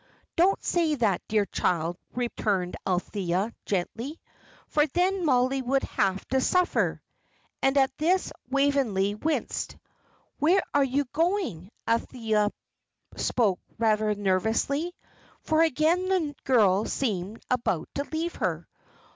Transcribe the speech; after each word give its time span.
"Do 0.35 0.45
not 0.47 0.63
say 0.63 0.95
that, 0.95 1.21
dear 1.27 1.45
child," 1.45 1.95
returned 2.15 2.75
Althea, 2.87 3.53
gently; 3.67 4.19
"for 4.67 4.87
then 4.87 5.25
Mollie 5.27 5.61
would 5.61 5.83
have 5.83 6.27
to 6.29 6.41
suffer." 6.41 7.03
And 7.61 7.77
at 7.77 7.95
this 7.99 8.31
Waveney 8.49 9.13
winced. 9.13 9.77
"Where 10.39 10.63
are 10.73 10.83
you 10.83 11.05
going?" 11.13 11.69
Althea 11.87 12.49
spoke 13.15 13.59
rather 13.77 14.15
nervously, 14.15 14.95
for 15.43 15.61
again 15.61 16.09
the 16.09 16.35
girl 16.45 16.85
seemed 16.85 17.39
about 17.51 17.87
to 17.93 18.03
leave 18.11 18.33
her. 18.37 18.67